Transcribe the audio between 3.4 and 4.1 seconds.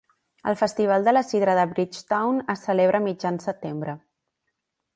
setembre.